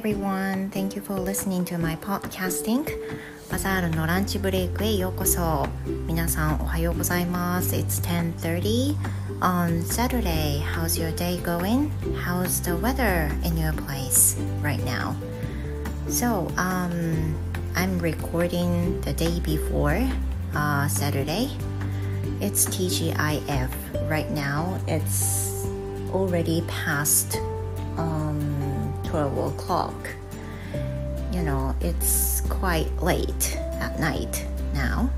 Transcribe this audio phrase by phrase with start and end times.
[0.00, 0.70] everyone.
[0.70, 2.86] Thank you for listening to my podcasting.
[3.50, 5.68] バザールのランチブレイクへようこそ。
[6.06, 7.74] 皆さんおはようございます。
[7.74, 8.96] It's 10:30
[9.40, 10.62] on Saturday.
[10.62, 11.90] How's your day going?
[12.16, 15.14] How's the weather in your place right now?
[16.08, 17.34] So, um,
[17.74, 20.00] I'm recording the day before
[20.54, 21.50] uh, Saturday.
[22.40, 23.70] It's TGIF
[24.08, 24.78] right now.
[24.86, 25.66] It's
[26.12, 27.49] already past um,
[29.11, 30.09] 12 o'clock.
[31.33, 35.09] You know, it's quite late at night now.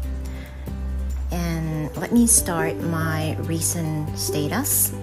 [1.32, 4.94] And let me start my recent status.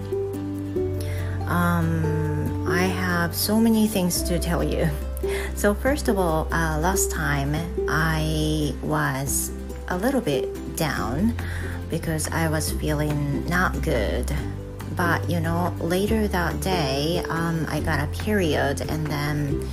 [1.47, 4.89] Um, I have so many things to tell you.
[5.53, 7.55] So, first of all, uh, last time
[7.87, 9.51] I was
[9.89, 11.35] a little bit down
[11.91, 14.33] because I was feeling not good
[15.00, 19.68] but you know later that day um, i got a period and then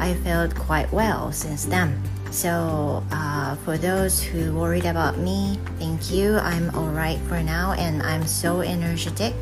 [0.00, 2.00] i felt quite well since then
[2.30, 8.02] so uh, for those who worried about me thank you i'm alright for now and
[8.02, 9.34] i'm so energetic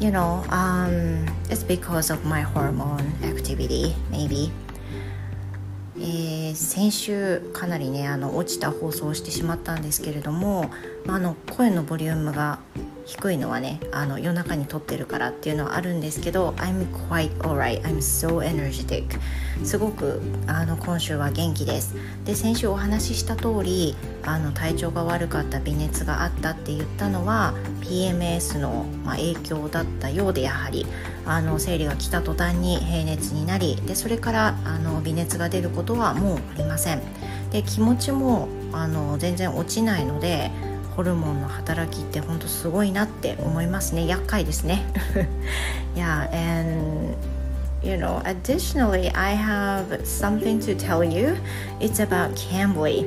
[0.00, 4.50] you know um, it's because of my hormone activity maybe
[6.04, 10.70] えー、先週かなりねあの落ちた放送をしてしまったんですけれども、
[11.04, 12.58] まあ、あの声のボリュームが
[13.07, 17.81] 低いのはねあの夜中に撮ってるからっていうのはあるんですけど I'm quite alright.
[17.83, 19.05] I'm so energetic.
[19.63, 21.95] すごくあの今週は元気です。
[22.25, 30.85] で先週お話しした通りあの体調が悪かった微熱があったって言ったのは PMS の、まあ、影響だったようでやはり
[31.25, 37.01] あの生理が来た途端に平熱になりでそれからあの微熱が出ることはもうありません。
[37.51, 40.51] で気持ちもあの全然落ちないので
[40.97, 44.83] ホルモンの働きって本当すごいなって思いますね厄介ですね
[45.95, 47.15] Yeah and
[47.83, 51.37] you know additionally I have something to tell you
[51.79, 53.05] it's about Cambly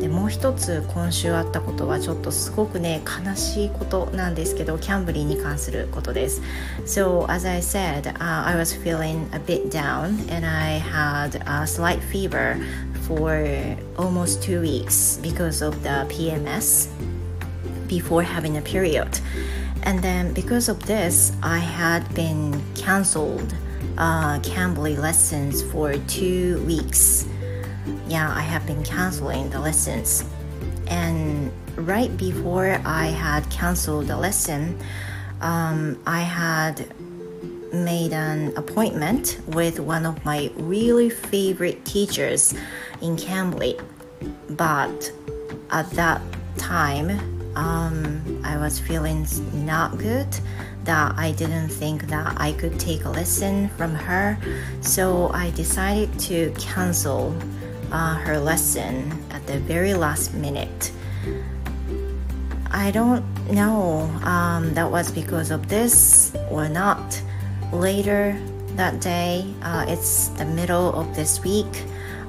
[0.00, 6.40] でもう一つ今週あったことはちょっとすごくね悲しいことなんですけどキャンブリーに関することです
[6.84, 12.00] So as I said、uh, I was feeling a bit down and I had a slight
[12.00, 12.56] fever
[13.08, 16.88] for almost two weeks because of the PMS
[17.98, 19.12] before having a period.
[19.84, 23.54] And then because of this, I had been canceled
[23.96, 27.28] uh, Cambly lessons for two weeks.
[28.08, 30.24] Yeah, I have been canceling the lessons.
[30.88, 34.78] And right before I had canceled the lesson,
[35.40, 36.76] um, I had
[37.72, 42.54] made an appointment with one of my really favorite teachers
[43.00, 43.80] in Cambly.
[44.48, 45.12] But
[45.70, 46.20] at that
[46.56, 50.28] time, um, I was feeling not good
[50.84, 54.38] that I didn't think that I could take a lesson from her
[54.80, 57.36] so I decided to cancel
[57.90, 60.92] uh, her lesson at the very last minute.
[62.70, 67.20] I don't know um, that was because of this or not.
[67.72, 68.38] Later
[68.76, 71.84] that day uh, it's the middle of this week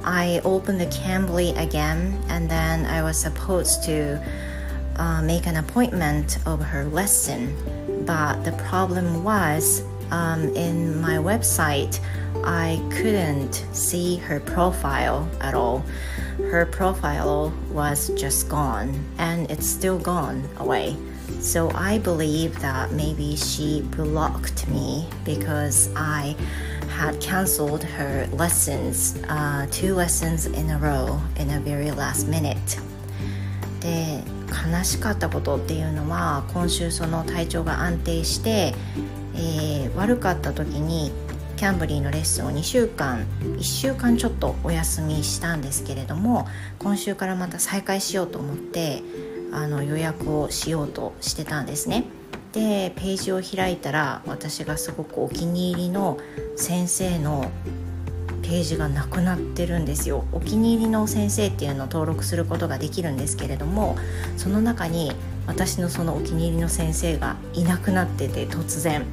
[0.06, 4.24] I opened the Cambly again and then I was supposed to
[4.98, 7.56] uh, make an appointment of her lesson.
[8.06, 12.00] But the problem was um, in my website,
[12.44, 15.84] I couldn't see her profile at all.
[16.52, 20.96] Her profile was just gone and it's still gone away.
[21.40, 26.36] So I believe that maybe she blocked me because I
[26.90, 32.80] had canceled her lessons, uh, two lessons in a row in a very last minute.
[33.86, 34.24] で
[34.56, 38.74] 悲しかったことっていうのは今週その体調が安定して、
[39.36, 41.12] えー、悪かった時に
[41.58, 46.48] キャンブリーのレッスンを2週間1週間ちょっとお休みしたんですけれども
[46.80, 49.02] 今週からまた再開しようと思って
[49.52, 52.06] あの予約をしようとしてたんですね。
[52.52, 56.18] でページを開いたら私がすごくお気に入りの
[56.56, 57.52] 先生の
[58.46, 60.24] ページがなくなってるんですよ。
[60.32, 63.98] お気に入りの先生っていうのを登録することができるんですけれども
[64.38, 65.12] その中に
[65.48, 69.04] 私のそのお気に入りの先生がいなくなってて突然。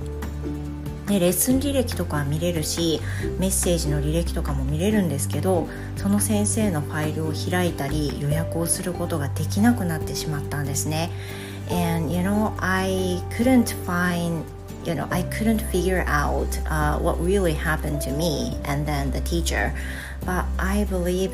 [1.09, 3.01] でレッスン履歴とかは見れるし
[3.39, 11.11] メッセージの履歴とかも見れるんですけどその先生のファイルを開いたり予約をすることができなくなってしまったんですね。
[11.71, 14.45] And you know I couldn't find
[14.85, 19.21] you know i couldn't figure out uh, what really happened to me and then the
[19.21, 19.73] teacher
[20.25, 21.33] but i believe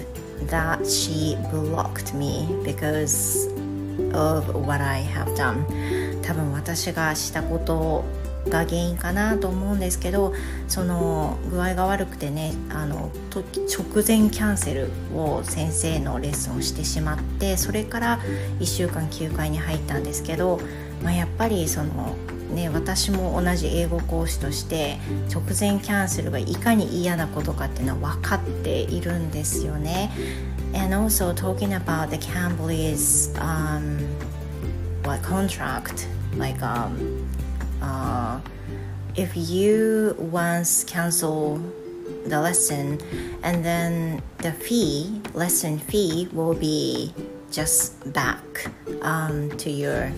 [0.49, 3.47] that she blocked me because
[4.15, 5.65] of what i have done
[6.23, 8.05] 多分私がしたこと
[8.49, 10.35] が原因かなと思うんですけど
[10.69, 13.45] その具合が悪くてねあの直
[14.07, 18.21] 前キャンセルを先生のレッスンをしてしまってそれから
[18.59, 20.61] 1週間休会に入ったんですけど、
[21.03, 22.17] まあ、やっぱりその
[22.55, 24.99] ね、私も同じ英語講師として
[25.31, 30.11] 直前キャンセルがいかに嫌なことかっていうのは分かっているんですよね。
[30.75, 33.99] And also talking about the Cambly's um,
[35.05, 37.27] what contract, like um,
[37.81, 38.41] uh,
[39.15, 41.59] if you once cancel
[42.27, 42.99] the lesson
[43.43, 47.13] and then the fee lesson fee will be
[47.51, 48.71] just back
[49.03, 50.13] um, to your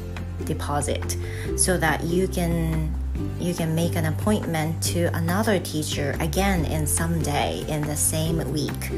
[0.46, 1.18] deposit
[1.58, 2.94] so that you can
[3.40, 8.38] you can make an appointment to another teacher again in some day in the same
[8.52, 8.92] week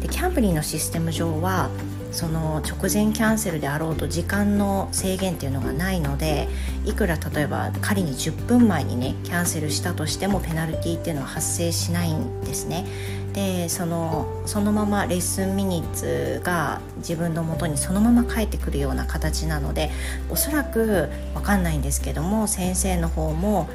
[0.00, 1.70] でキャンプリーのシステム上は
[2.15, 6.47] その直前キャンセルであろうと時間の制限っていうのがないので
[6.85, 12.85] いくら例えば仮に10分前にねキャンセルしたとしてもペナルティっていうのは発生しないんですね。
[13.33, 19.91] でそのそのままレッスンミニッツが自分のもとにそのまま返ってくるような形なので
[20.29, 23.67] おそらく分かんないんですけども先生の方も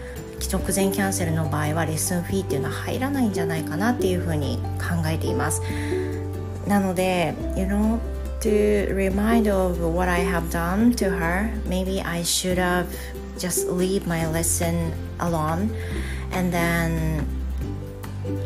[0.50, 5.60] 直前キャンセルの場合はレッスンフィーっていうのは入らないんじゃないかなっていうふうに考えています。
[6.66, 7.98] なので you know
[8.40, 12.94] to remind of what I have done to her maybe I should have
[13.38, 15.74] just leave my lesson alone
[16.32, 17.26] and then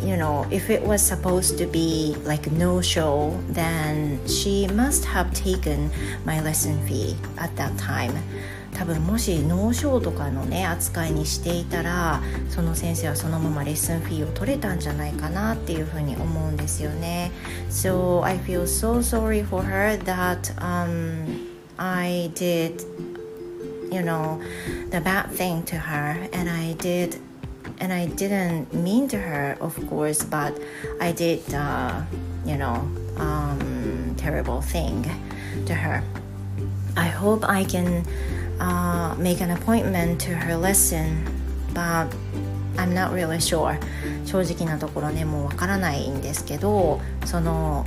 [0.02, 5.32] you know, if it was supposed to be like no show, then she must have
[5.34, 5.90] taken
[6.24, 8.16] my lesson fee at that time.
[8.74, 17.30] 多分もし脳症とかのね扱いにしていたらその先生はそのままレッスンフィーを取れたんじゃないかなっていうふうに思うんですよね。
[17.70, 22.84] So I feel so sorry for her that、um, I did
[23.90, 24.40] you know
[24.90, 27.18] the bad thing to her and I did
[27.80, 30.58] and I didn't mean to her, of course, but
[31.00, 32.02] I did, uh,
[32.44, 35.04] you know, um, terrible thing
[35.66, 36.02] to her.
[36.96, 38.04] I hope I can
[38.58, 41.24] uh, make an appointment to her lesson,
[41.74, 42.08] but
[42.76, 43.78] I'm not really sure.
[44.24, 47.84] 正直なところね、もうわからないんですけど、その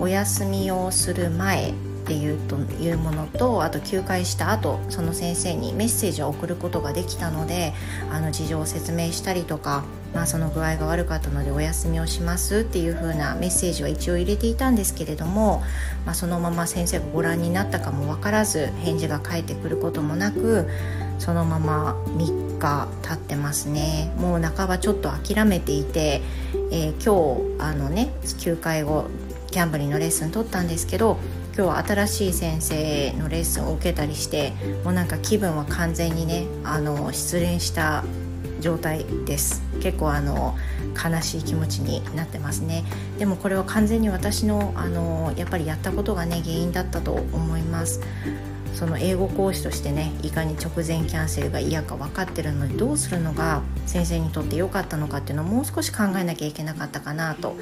[0.00, 1.72] お休みをする前
[2.08, 7.74] っていうというものとあと休会した後その先生にメッセージを送ることができたので
[8.10, 9.84] あの事情を説明したりとか、
[10.14, 15.62] まあ、その具合が悪かったのでお休みをしますっていう風なメッセージは一応入れていたんですけれども、
[16.06, 20.66] まあ、そのまま先生がご覧になったかも分からず返事が返ってくることもなく
[21.18, 24.14] そのまま3日経ってますね。
[24.16, 26.22] もう半ばちょっと諦めていて、
[26.70, 28.08] えー、今日あのね
[28.38, 29.06] 休会後
[29.50, 31.18] キャンブリーのレッスン取ったんですけど
[31.58, 34.52] 今日は新しい先生のレッスンを受けたりして
[34.84, 38.04] もうなんか気分は完全にねあの失恋した
[38.60, 39.60] 状態です。
[39.80, 40.56] 結構あの
[40.94, 42.84] 悲しい気持ちになってますね。
[43.18, 48.02] でもこれは完全に私のあのやっぱりやったことがね原因だったと思います。
[48.76, 57.56] その英語講師としてねいかに直前キャンセルが嫌か分かってるのでどうするのが先生にとって良かったのかっていうのをもう少し考えなきゃいけなかったかなと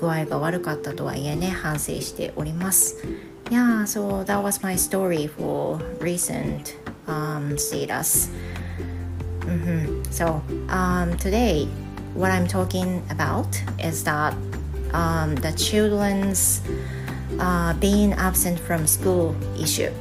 [0.00, 3.31] 具合が悪かったとはいえね反省しております。
[3.52, 6.74] Yeah, so that was my story for recent
[7.06, 8.30] um, status.
[9.40, 10.10] Mm-hmm.
[10.10, 11.68] So um, today,
[12.14, 14.32] what I'm talking about is that
[14.94, 16.62] um, the children's
[17.38, 19.92] uh, being absent from school issue.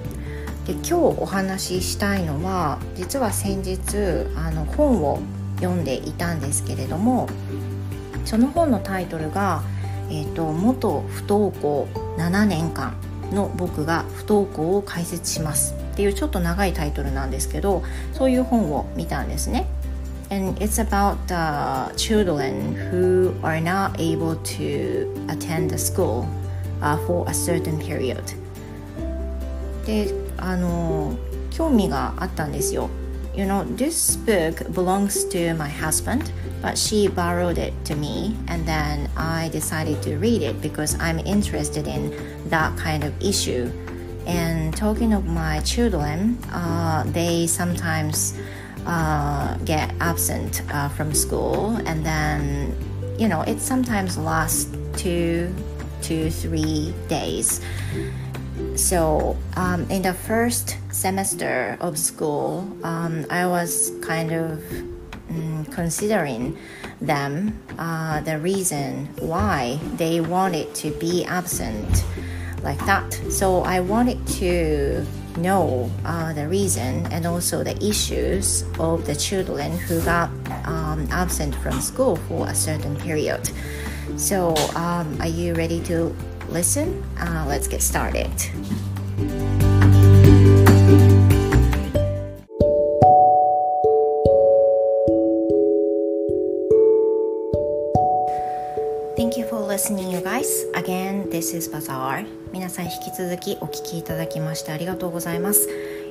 [0.65, 3.97] で今日お話ししたいのは実は先日
[4.37, 5.19] あの本を
[5.55, 7.27] 読んでいたんですけれども
[8.25, 9.63] その本のタイトルが
[10.11, 12.93] 「えーと、と元不登校7年間
[13.31, 17.83] の僕が不登校を解説しますっていうちょっと長いタイトルなんですけど
[18.13, 19.67] そういう本を見たんですね。
[20.29, 26.25] And it's about the children who are not able to attend the school、
[26.81, 28.21] uh, for a certain period.
[29.85, 31.15] で、あの
[31.49, 32.89] 興味があったんですよ。
[33.33, 39.09] You know, this book belongs to my husband, but she borrowed it to me, and then
[39.15, 42.11] I decided to read it because I'm interested in
[42.51, 43.71] that kind of issue.
[44.27, 48.37] And talking of my children, uh, they sometimes
[48.85, 52.75] uh, get absent uh, from school, and then
[53.17, 55.53] you know it sometimes lasts two
[56.03, 57.61] to three days.
[58.75, 64.61] So um, in the first semester of school, um, I was kind of
[65.29, 66.57] um, considering
[67.01, 72.03] them uh, the reason why they wanted to be absent
[72.63, 73.13] like that.
[73.29, 75.05] So I wanted to
[75.37, 80.29] know uh, the reason and also the issues of the children who got
[80.65, 83.49] um, absent from school for a certain period.
[84.17, 86.13] So, um, are you ready to
[86.49, 87.03] listen?
[87.17, 88.29] Uh, let's get started.
[99.21, 100.65] Thank you for listening, you guys.
[100.73, 102.25] Again, this is Bazaar.
[102.51, 105.69] 皆さん引き続きお聞きいただきましてありがとうございます。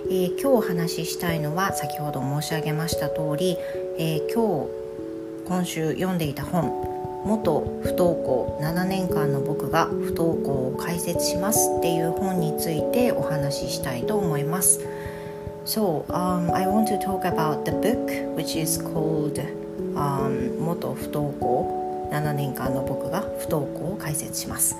[0.08, 3.56] えー、今日お話ししたいのは先ほど申し上げました通り、
[3.98, 4.70] えー、今日
[5.44, 6.70] 今週読んでいた本
[7.24, 14.86] 元不登校7年間の僕が不登校を解説しますっていう本についてお話ししたいと思います。
[15.66, 19.44] So, um, I want to talk about the book which is called、
[19.96, 21.79] um, 元不登校
[22.10, 24.76] 7年間の僕が不登校を解説します。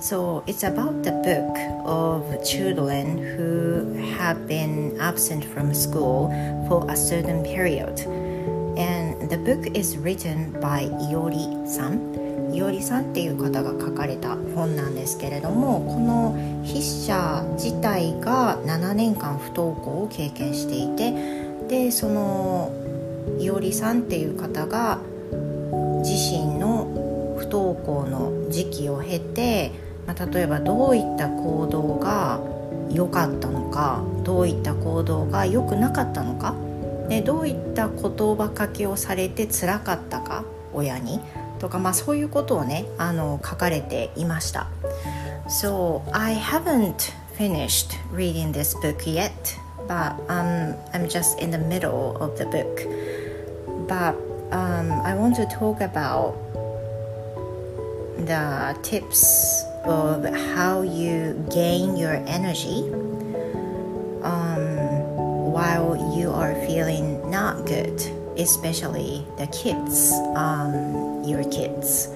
[0.00, 6.28] So it's about the book of children who have been absent from school
[6.68, 8.02] for a certain period.
[8.76, 12.12] And the book is written by いおりさん。
[12.52, 16.32] いおりさんっていう方が書かれた本なんですけれどもこの
[16.66, 21.12] 筆者自体が7年間不登校を経験していて
[21.68, 22.70] でその
[23.38, 24.98] いおりさんっていう方が
[26.02, 29.72] 自身の不登校の時期を経て、
[30.06, 32.40] まあ、例えばどういった行動が
[32.90, 36.54] 良かったのかどういった行動が良くなかったのか
[37.08, 41.20] でどういった言葉かけをされてつらかったか親に
[41.58, 44.68] とか、まあ、そういうことをねあの書かれていました。
[45.48, 49.30] So I haven't finished reading this book yet,
[49.86, 52.88] but um, I'm just in the middle of the book.
[53.86, 54.14] But
[54.52, 56.36] um, I want to talk about
[58.18, 62.84] the tips of how you gain your energy
[64.22, 64.76] um,
[65.50, 68.00] while you are feeling not good,
[68.36, 72.10] especially the kids, um, your kids.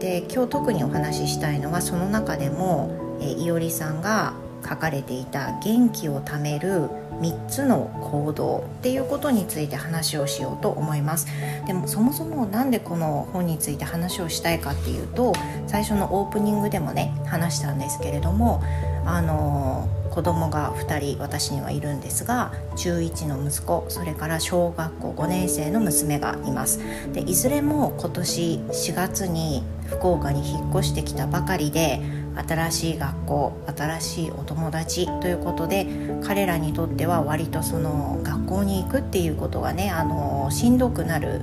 [0.00, 4.34] で今日特にお話ししたいのはその中でも、えいおりさんが
[4.68, 6.90] 書かれていた元気をためる
[7.20, 11.26] 3つの行動っていうことについて話をしようと思います。
[11.66, 15.32] でもそもそも何でこの本について話をしたいかっていうと
[15.66, 18.62] 最初のオープニングでもね話したんですけれども
[19.04, 26.80] あの子供が2人私にはいるんですが中1の息子それから小学校5年生の娘がいます。
[27.12, 32.00] でいずれも今年4月に福岡に引っ越してきたばかりで
[32.36, 35.86] 新しい学校新しいお友達ということで
[36.24, 41.42] 彼らにとっては割とその学校に行くっていうことがねあのしんどくなる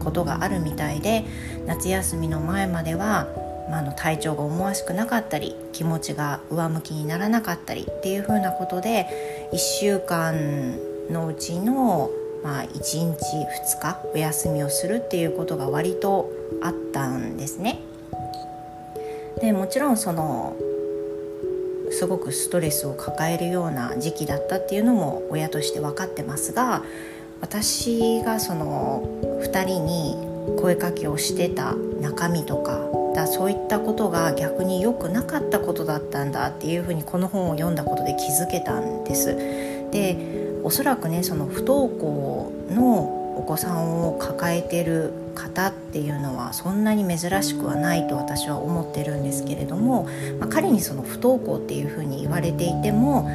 [0.00, 1.24] ことがあるみたいで
[1.66, 3.28] 夏休みの前までは、
[3.70, 10.76] まあ、の体調が思わしくなかったり気持ちが上向きにならなかったりっていうふうなことで1週間
[11.10, 12.10] のうちの、
[12.42, 16.30] まあ、1日2日お休みをするっていうことが割と
[16.62, 17.80] あったんですね。
[19.40, 20.56] でもちろんその
[21.90, 26.82] すごくストレスを抱えるような時期だったっていうのも親として分かってますが
[27.40, 30.16] 私がその2人に
[30.60, 32.80] 声かけをしてた中身とか
[33.14, 39.36] だそういったことが逆に良くなかったことだったんだっていうふうにこの本を読んだことで気づけたんです。
[39.90, 40.16] で
[40.64, 53.28] おそらくねその不登校のお子さんを抱えてる方っていうのはそんなに珍しくはないと私は思ってるんですけれども、まあ、彼にその不登校っていうふうに言われていても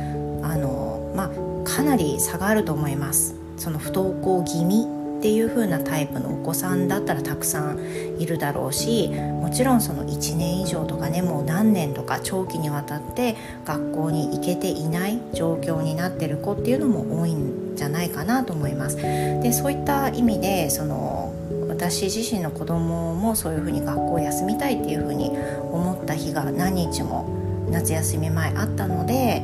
[0.44, 3.36] あの、まあ、かなり差があると思います。
[3.58, 7.80] その不登校気味っていう風なタイプのお子さんだったらたくさん
[8.20, 18.96] いるだろうしもちろんその1年以上とかねもう何年とか長期にわたって学校に行けていない状況になってる子っていうのも多いんじゃないかなと思います。
[18.96, 21.19] でそういった意味でその
[21.80, 25.30] 私自身の子供もそういうふうに学校を休みたいっていうふうに
[25.72, 27.26] 思った日が何日も
[27.72, 29.42] 夏休み前あったので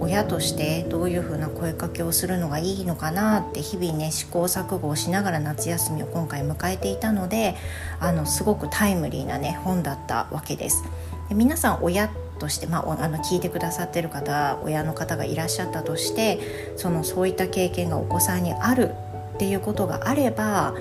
[0.00, 7.54] 親としてどういうふうな声かけをするのがいいのかなって日々ね試行錯誤をしながら夏休みを今回迎えていたので
[8.00, 10.84] あのすごくタイムリーなね本だったわけです。
[11.28, 12.08] で皆さん親
[12.38, 18.94] として、まあ、あの聞いてくださってる方親の方がいらっしゃったとしてそのそういった経験がお子さんにある
[19.34, 20.74] っていうことがあれば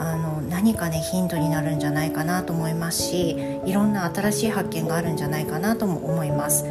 [0.00, 6.64] あの何かねヒントになるんじゃないかなと思いますしいろんな新しい発見があるんじゃないかなとも思います。
[6.64, 6.68] い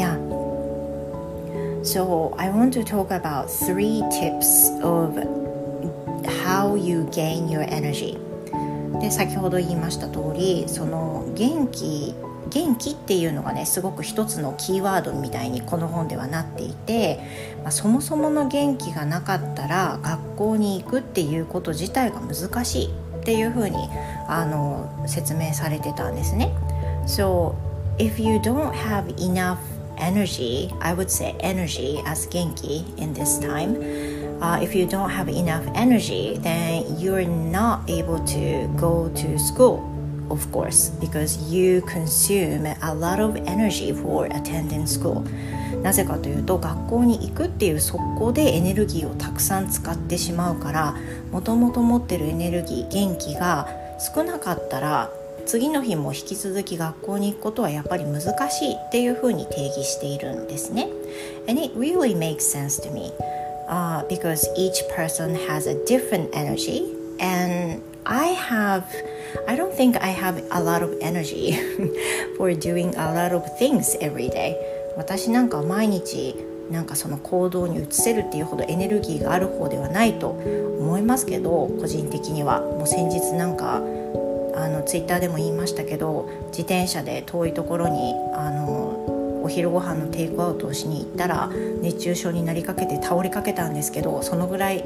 [0.00, 0.16] や
[1.82, 5.18] So I want to talk about three tips of
[6.44, 8.18] how you gain your energy
[9.00, 12.14] で先ほど言いました通りその元気
[12.48, 17.20] 元気っていうのがねすごく一つのキーワードみたいにこの本ではなっていて、
[17.62, 23.76] まあ、そもそもの元気がなかったら学校に行くっていうこと自体が難しいっていうふうに
[24.26, 26.52] あの説明されてたんですね。
[27.06, 27.54] So
[27.98, 29.58] if you don't have enough
[29.98, 33.76] energy, I would say energy as genki in this time.
[34.40, 39.82] Uh, if you don't have enough energy, then you're not able to go to school,
[40.30, 45.24] of course, because you consume a lot of energy for attending school.
[45.82, 50.96] なぜかというと学校に行くっていう速攻でエネルギーをたくさん使ってしまうから
[51.30, 53.68] もともと持ってるエネルギー元気が
[54.14, 55.10] 少なかったら
[55.46, 60.88] 次の日も引き続き学校に行くことはやっぱり難しいっていうふうに定義しているんですね。
[61.48, 63.12] And it really makes sense to me、
[63.68, 66.82] uh, because each person has a different energy
[67.18, 68.84] and I have
[69.46, 71.52] I don't think I have a lot of energy
[72.36, 74.56] for doing a lot of things every day.
[74.96, 76.34] 私なんか毎日
[76.70, 82.60] なんかその行動に移せるっていうほどエネルギーがある方ではないと思いますけど個人的には。
[82.60, 83.82] もう先日なんか
[84.54, 91.48] あのツイッターでも言いましたけど自転車で遠いところにあのお昼ご飯のテイクアウトをしに行ったら
[91.80, 94.84] 熱中症になりかけて倒れかけたんですけどそのぐらい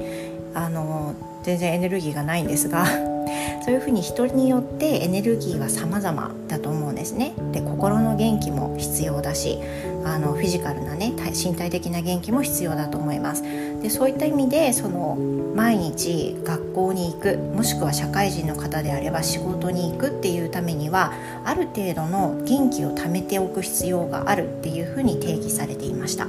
[0.54, 2.86] あの全然エネルギーがないんですが
[3.64, 7.32] そういうふうに人によってエネルギーは様々だと思うんですね。
[7.52, 9.58] で心の元気も必要だし
[10.04, 15.16] あのフィジカルなね身体的な元気も必要だと思いますでそういった意味でその
[15.54, 21.12] 毎日学校に行くもしくは社会人の方であれば仕事に行くっていうためには
[21.44, 26.26] ある程度の元気を貯めておく必要があるっていうふうに定義されていました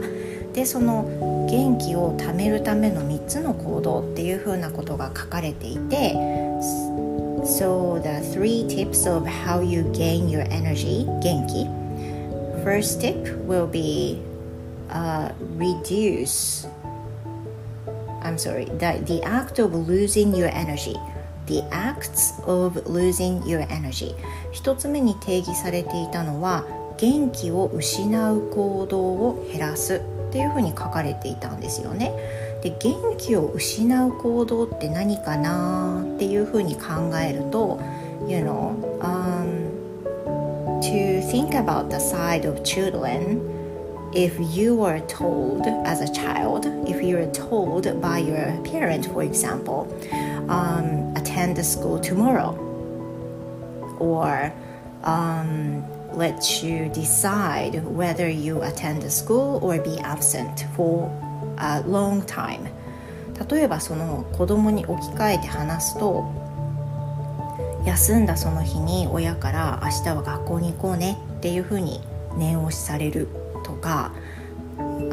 [0.53, 1.03] でその
[1.49, 6.13] 元気を貯めるための3つの行動っていうふうなことが書かれていて
[7.43, 11.67] So the three tips of how you gain your energy 元気
[12.63, 14.21] first tip will be
[14.89, 16.67] uh, reduce
[18.21, 20.95] I'm sorry the, the act of losing your energy
[21.47, 24.15] the acts of losing your energy
[24.51, 26.63] 一つ目に定義されていたのは
[26.97, 30.01] 元気を失う行動を減らす
[30.33, 32.11] っていうふうに書かれていたんですよね
[32.63, 37.79] で元気を失う行動って何かなっていうふうに考えると
[38.27, 39.69] You know、um,
[40.81, 43.41] to think about the side of children
[44.13, 49.21] if you were told as a child if you were told by your parent for
[49.21, 49.85] example
[50.47, 52.55] um, attend the school tomorrow
[53.99, 54.51] or
[55.03, 55.83] um,
[56.15, 61.09] let you decide whether you attend the school or be absent for
[61.57, 62.71] a long time.
[63.49, 66.23] 例えばその子供に置き換えて話すと
[67.85, 71.99] 休んだその日に親から明日は学校に行こうねっていうふうに
[72.37, 73.27] 念押しされる
[73.63, 74.13] とか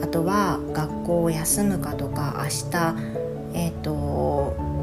[0.02, 2.94] あとは学校を休むかとか明日、
[3.54, 3.92] えーと、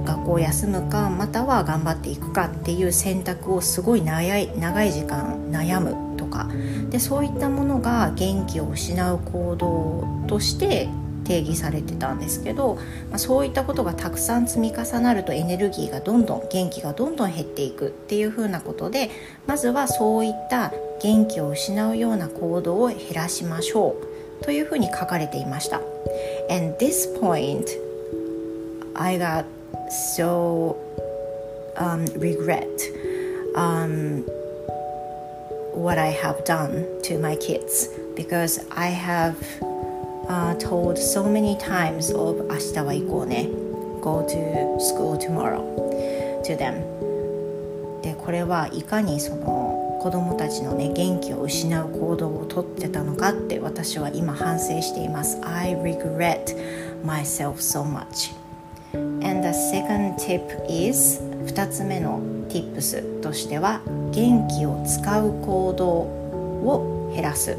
[0.08, 6.50] 学校を休むかまたは頑張っていくかっていう選択をすごい長い長い時間悩むとか
[6.90, 10.88] でそういったものが元気を失う行動として
[11.26, 12.76] 定義されてたんですけど、
[13.10, 19.10] まあ、そういったことがたくさん積み重なるとエネルギーがどんどん元気がどんどん減っていくっていうふうなことで
[19.46, 23.98] まずはそういった元気を失うような行動を減らしましょ
[24.42, 25.82] うというふうに書かれていました。
[26.50, 27.66] And this point
[28.96, 29.57] I got
[29.90, 30.78] so
[31.78, 32.68] um, regret
[33.56, 34.24] um,
[35.74, 39.36] what I have done to my kids because I have
[40.28, 43.48] uh, told so many times of 明日は行こうね
[44.02, 45.62] go to school tomorrow
[46.44, 46.82] to them
[48.02, 56.56] でこれはいかにその子供たちのね元気を失う行動をとってたのかって私は今反省しています I regret
[57.04, 58.34] myself so much
[59.24, 63.82] and the second tip is 2つ目の tips としては
[64.12, 67.58] 元気を使う行動を減らす。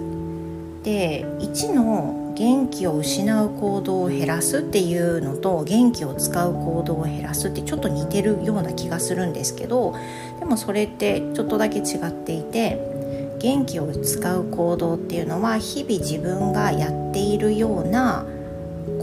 [0.82, 9.96] で1の元気を失う行動を減らすっていうのと元気を使う行動を減らすってちょっと似てるような気がするんですけど
[10.38, 12.78] でもそれってちょっとだけ違っていて
[13.40, 18.24] 元気を使う行動っていうのは日々自分がやっているような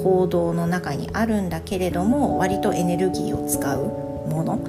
[0.06, 3.86] 行動の中にあるんだけれども割とエネルギーを使う
[4.30, 4.60] もの。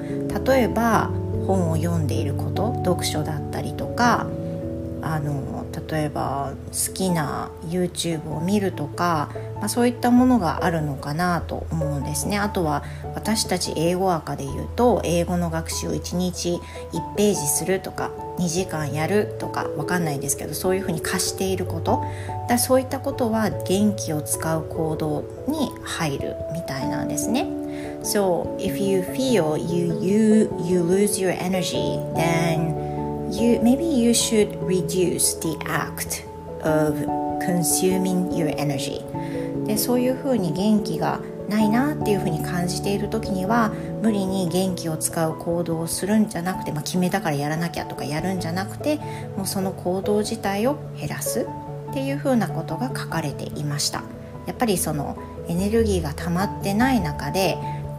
[0.43, 1.11] 例えば
[1.45, 4.25] 本を読んでいること読書だったりとか
[5.03, 12.83] あの例えば好きな YouTube を見るとか、まあ、そういったものがあるのかなと思うんですねあとは
[13.15, 16.59] 私たち英語赤で言うと英語の学習を1日
[16.91, 22.03] 1ページするとか2時間やるとかわかんないですけどそういうふうに貸していること
[22.47, 27.45] だそういったことは元気を使う行動に入るみたいなんですね。
[28.03, 32.86] So if you feel you you you lose your energy, then
[33.31, 36.25] you maybe you should reduce the act
[36.63, 36.95] of
[37.39, 39.03] consuming your energy.
[39.65, 48.97] でそういうふうに元気がないなっていうふうに感じている時には無理に元気を使う行動をするんじゃなくて、まあ、決めたからやらなきゃとかやるんじゃなくて
[49.37, 51.47] もうその行動自体を減らす
[51.89, 54.03] っていうふうなことが書かれていました
[54.45, 57.57] やっぱりそのエネルギーが溜まってない中で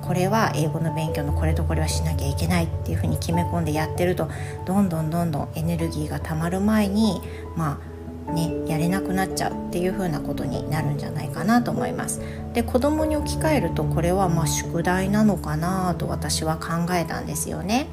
[0.08, 4.30] これは英語の勉強のこれとこれはしなきゃいけないっていうふうに決め込んでやってると
[4.64, 7.20] どんどんどんどんエネルギーが溜まる前に
[7.56, 7.78] ま
[8.26, 12.22] あねやれなくなっちゃうっていうふうなことになるんじゃないかなと思います。
[12.54, 17.86] で子供に置き換えるとこれはまあ宿題なのかなと私は考えたんですよね。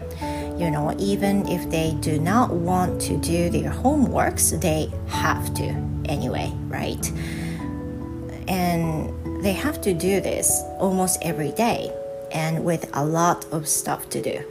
[0.57, 5.75] You know, even if they do not want to do their homeworks, they have to
[6.07, 7.11] anyway, right?
[8.47, 9.11] And
[9.43, 11.91] they have to do this almost every day.
[12.35, 14.45] And with a lot of stuff to do.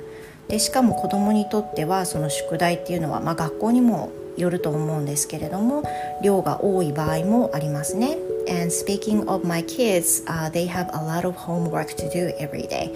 [0.48, 5.84] でしかも子供にとってはその宿題っていうのは、まあ、学校にもよると思うんですけれども
[6.22, 8.18] 量が多い場合もありますね。
[8.46, 12.92] And speaking of my kids、uh, they have a lot of homework to do every day.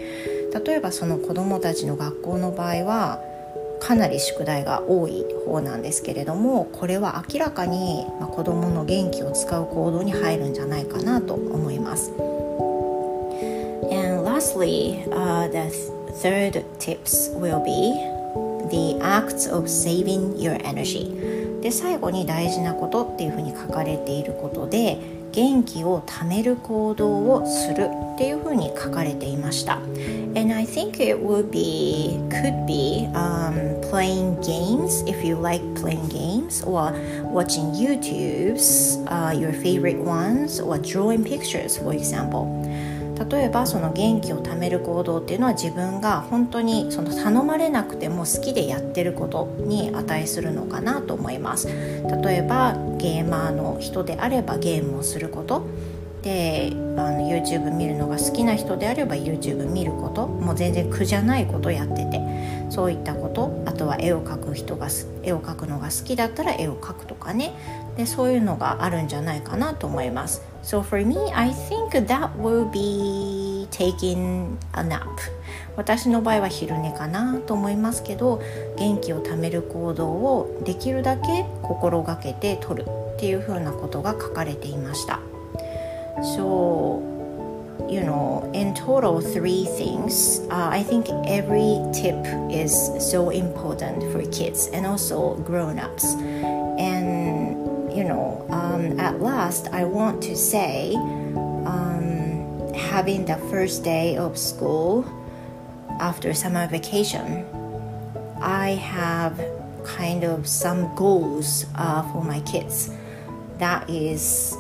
[0.65, 3.21] 例えばその子供たちの学校の場合は
[3.81, 12.13] かなり宿題が多い方なんですけれどもこれは明らかに、まあ、子供の元気を使う行動に入るんじゃないかなと思います。
[14.38, 15.70] lastly, uh, the
[16.22, 17.94] third tips will be
[18.70, 24.98] the acts of saving your energy で最後に大事なことっていうふうに書かれていることで
[25.32, 29.78] 元気を貯める行動をするっていうふうに書かれていました
[30.36, 36.08] And I think it would be could be um, playing games if you like playing
[36.10, 36.94] games or
[37.32, 42.48] watching YouTube's uh, your favorite ones or drawing pictures for example
[43.31, 51.69] 例えばその元気を貯める行動っていうのは自分が本当にその頼まれなくても好きでやってることに値するのかなと思います。
[51.69, 55.67] 例えばゲーマーの人であればゲームをすること。
[56.23, 60.27] であの YouTube 見るのが好きな人であれば YouTube 見ること。
[60.27, 62.21] もう全然苦じゃないことやってて。
[62.71, 63.58] そういったこと。
[63.89, 64.89] は絵を描く人が
[65.23, 67.53] 絵を描くのが好きだったら絵を描くとかね。
[67.97, 70.43] でそういうのがあるんじゃないかなと思います。
[70.63, 75.03] So for me I think that will be taking a nap.
[75.77, 78.41] 私の場合は昼寝かなと思いますけど
[78.77, 85.21] 元気を貯める行動をできるだけ心がけて取るっていうふうなことが書かれていました。
[86.37, 87.18] So,
[87.89, 90.41] you know, in total, three things.
[90.51, 92.19] Uh, I think every tip
[92.51, 96.05] is so important for kids and also grown ups.
[96.15, 104.17] And, you know, um, at last, I want to say um, having the first day
[104.17, 105.05] of school
[106.01, 107.47] after summer vacation,
[108.41, 109.41] I have
[109.85, 112.91] kind of some goals uh, for my kids.
[113.59, 114.57] That is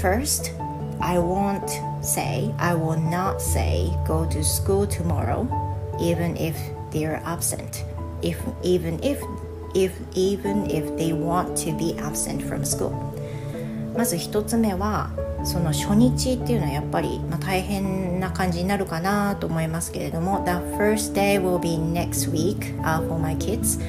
[0.00, 0.52] first,
[1.00, 1.70] I won't
[2.02, 5.46] say, I will not say, go to school tomorrow,
[6.00, 6.56] even if
[6.90, 7.84] they're absent.
[8.22, 9.20] If even if
[9.74, 12.92] if even if they want to be absent from school.
[13.96, 15.10] まず一つ目は
[15.44, 23.80] その初日っていうのはやっぱり、まあ、大変な感じになるかなと思いますけれども The first day will be next week、uh, for my kids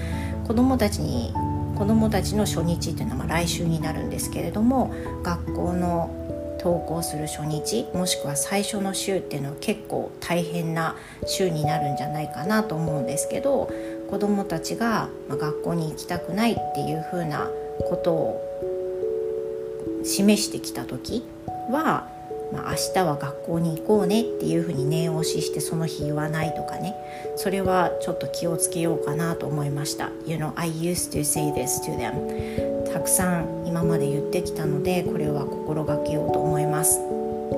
[0.47, 1.31] 子供たちに
[1.77, 6.22] 子供たちの初日っていうのはまあ来週になるんですけれども学校の
[6.63, 10.95] 登校する初日もしくは最初の週っていうのは結構大変な
[11.25, 13.69] 週になるんじゃないかなと思うんですけど
[14.09, 17.49] 子どもたちが学校に行きたくないっていうふうな
[17.89, 21.25] ことを示してきた時
[21.69, 22.07] は
[22.53, 26.93] まあ、明日は学校に行こうねっていうふうに念押ししてその日言わないとかね。
[27.35, 30.11] それはちょっと気をつけようかなと思いました。
[30.27, 32.72] You know, I used to say this to them.
[32.93, 36.99] たくさん今まで言ってきたのでこれは心がけようと思います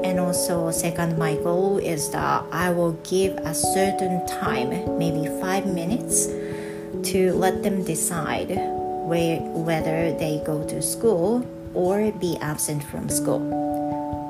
[0.03, 5.65] And also, second, my goal is that I will give a certain time, maybe five
[5.65, 6.27] minutes,
[7.11, 8.49] to let them decide
[9.07, 13.41] where, whether they go to school or be absent from school.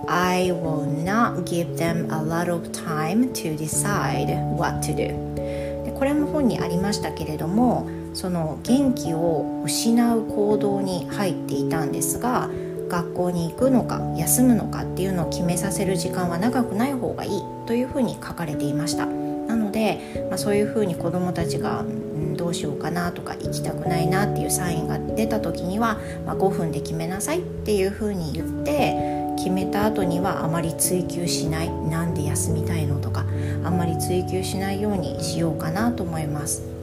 [0.08, 5.36] I will not give them a lot of time to decide what to do
[5.84, 12.50] でこれも本にありましたけれどもその元気を失う行動に入っていたんですが
[12.88, 19.06] 学校に行くのか休むのかっていうのを決めさせる時間は長くない方がいいというふうに書かれていました。
[19.06, 33.26] なので、まあ、そういうふうに子どもたちが、うん、どうしようかなとか行きたくないなっていうサインが出た時には、まあ、5分で決めなさいっていうふうに言って決めた後にはあまり追求しないなんで休みたいのとか
[33.64, 36.75] あんまり追求しないようにしようかなと思います。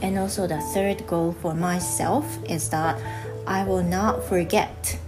[0.00, 2.96] And also the third goal for myself is that
[3.46, 4.98] I will not forget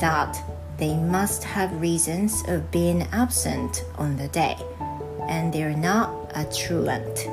[0.00, 0.36] that
[0.78, 4.56] they must have reasons of being absent on the day
[5.28, 7.30] and they're not a truant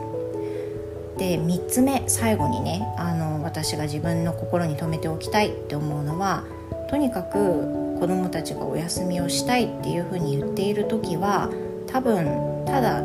[1.17, 6.43] で3つ目最後にねあの私が自分の心に留めておきたいって思うのは
[6.89, 11.49] とにかく子どもたちがお休みをしたいっていうふうに言っている時は
[11.87, 13.01] 多分ただ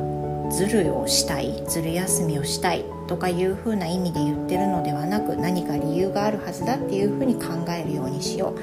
[0.50, 8.54] ずるをしたいずる休みをしたいとかいうふうな意味で言ってるのではなく何か理由があるはずだっていうふうに考えるようにしよ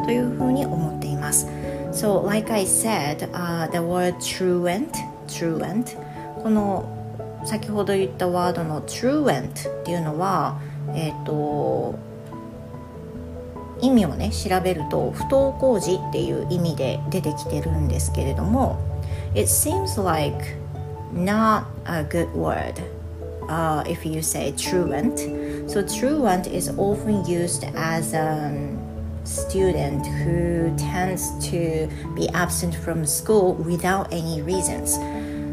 [0.00, 1.48] うというふうに思っています。
[1.92, 4.90] So, like I said,、uh, the word truant,
[5.26, 5.96] truant
[6.42, 6.88] この
[7.44, 10.60] 先ほど言ったワードの truant っていうのは、
[10.94, 11.98] えっ、ー、と
[13.80, 18.78] 意味をね調べると不登校児っていう意味で出てきてるんですけれども
[19.34, 20.56] It seems like
[21.12, 22.74] not a good word
[23.48, 25.18] uh, if you say truant
[25.68, 28.52] so truant is often used as a
[29.24, 34.98] student who tends to be absent from school without any reasons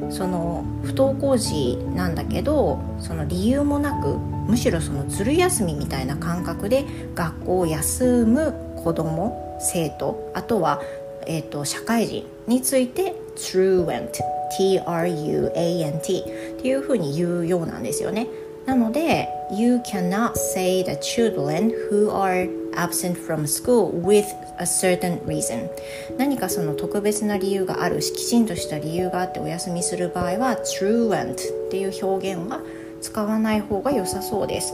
[0.09, 10.81] その不登校児なんだけどその理由もなくむしろそのずる休みみたいな感覚で学校を休む子ども生徒あとは、
[11.25, 14.11] えーと、社会人について truant
[14.57, 16.19] T-R-U-A-N-T
[16.57, 18.27] っていうふうに言うようなんですよね。
[18.65, 24.25] なので You cannot say the children who are absent from school with
[24.57, 25.69] a certain reason
[26.17, 32.59] 何かその特別な理由があるしきちんとした理由があってお休みする場合は truant っていう表現は
[33.01, 34.73] 使わない方が良さそうです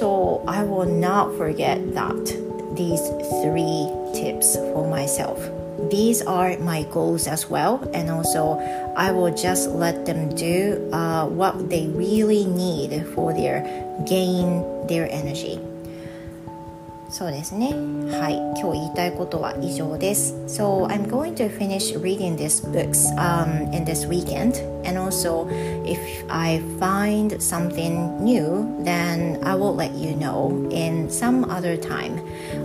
[0.00, 2.14] So I will not forget that
[2.74, 3.02] these
[3.42, 8.59] three tips for myself these are my goals as well and also
[8.95, 13.61] i will just let them do uh, what they really need for their
[14.05, 15.59] gain their energy
[17.09, 17.67] そうですね。
[18.19, 20.35] はい、今日言いたいことは以上です。
[20.45, 25.47] So I'm going to finish reading these books um, in this weekend, and also
[25.85, 32.19] if I find something new, then I will let you know in some other time.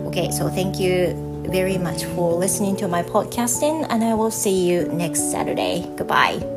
[0.06, 4.67] Okay, so thank you very much for listening to my podcasting, and I will see
[4.67, 5.85] you next Saturday.
[5.95, 6.56] Goodbye.